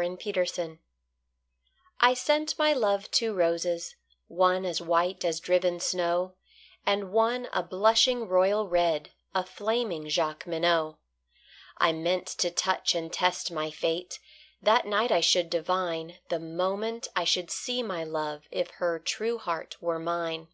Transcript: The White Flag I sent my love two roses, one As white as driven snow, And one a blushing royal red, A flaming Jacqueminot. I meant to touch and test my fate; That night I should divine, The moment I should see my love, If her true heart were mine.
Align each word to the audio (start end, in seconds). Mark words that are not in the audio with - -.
The 0.00 0.06
White 0.12 0.48
Flag 0.54 0.78
I 1.98 2.14
sent 2.14 2.56
my 2.56 2.72
love 2.72 3.10
two 3.10 3.34
roses, 3.34 3.96
one 4.28 4.64
As 4.64 4.80
white 4.80 5.24
as 5.24 5.40
driven 5.40 5.80
snow, 5.80 6.36
And 6.86 7.10
one 7.10 7.48
a 7.52 7.64
blushing 7.64 8.28
royal 8.28 8.68
red, 8.68 9.10
A 9.34 9.44
flaming 9.44 10.08
Jacqueminot. 10.08 10.98
I 11.78 11.90
meant 11.92 12.28
to 12.28 12.48
touch 12.52 12.94
and 12.94 13.12
test 13.12 13.50
my 13.50 13.72
fate; 13.72 14.20
That 14.62 14.86
night 14.86 15.10
I 15.10 15.20
should 15.20 15.50
divine, 15.50 16.20
The 16.28 16.38
moment 16.38 17.08
I 17.16 17.24
should 17.24 17.50
see 17.50 17.82
my 17.82 18.04
love, 18.04 18.44
If 18.52 18.70
her 18.78 19.00
true 19.00 19.36
heart 19.38 19.82
were 19.82 19.98
mine. 19.98 20.46